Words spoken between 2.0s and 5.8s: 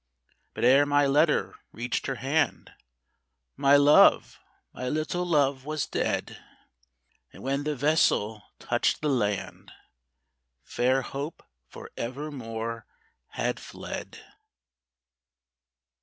her hand, My love, my little love,